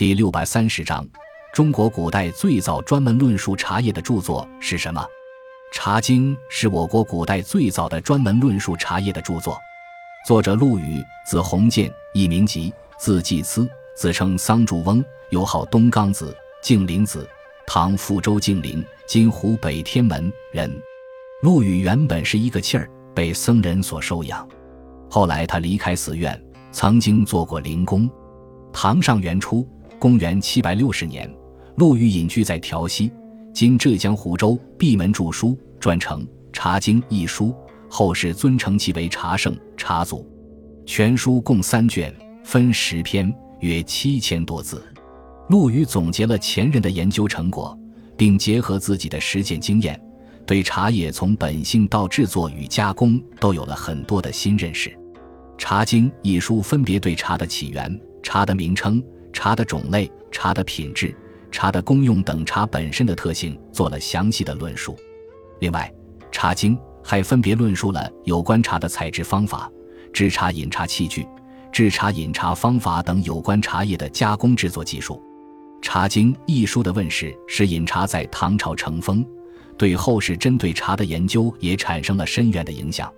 [0.00, 1.06] 第六百三十章：
[1.52, 4.98] 中国古代最早专门论述茶叶的著作是什么？
[5.74, 9.58] 《茶经》是我国古代最早的专门论述茶叶的著作。
[10.26, 17.28] 作者陆羽，字鸿渐，艺名吉，字季思，自称桑竹翁，又号东冈子、敬陵子，
[17.66, 20.74] 唐福州敬陵（今湖北天门）人。
[21.42, 24.48] 陆羽原本是一个弃儿，被僧人所收养。
[25.10, 26.42] 后来他离开寺院，
[26.72, 28.10] 曾经做过灵工。
[28.72, 29.68] 唐上元初，
[30.00, 31.30] 公元七百六十年，
[31.76, 33.12] 陆羽隐居在调溪
[33.52, 37.54] （今浙江湖州），闭门著书，撰成《茶经》一书。
[37.86, 40.26] 后世尊称其为茶圣、茶祖。
[40.86, 44.82] 全书共三卷，分十篇，约七千多字。
[45.50, 47.78] 陆羽总结了前人的研究成果，
[48.16, 50.00] 并结合自己的实践经验，
[50.46, 54.88] 对茶叶从本性到制作与加工都有了很多的新认识。
[55.58, 61.14] 《茶经》一书分别对茶的起源、茶的名称、茶的种类、茶的品质、
[61.50, 64.96] 茶的功用等茶本身的特性做了详细的论述。
[65.60, 65.92] 另外，
[66.30, 66.76] 《茶经》。
[67.02, 69.72] 还分别论述了有关茶的采制方法、
[70.12, 71.26] 制茶饮茶器具、
[71.72, 75.14] 制茶饮茶方法等有关茶叶的加工制作技术。
[75.82, 79.24] 《茶经》一书的问世，使饮茶在唐朝成风，
[79.78, 83.10] 对后世针对茶的研究也产生了深远的影响。